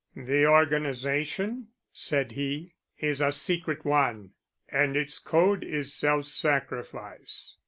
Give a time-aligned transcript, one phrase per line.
[0.17, 4.31] "The organization," said he, "is a secret one
[4.67, 7.55] and its code is self sacrifice.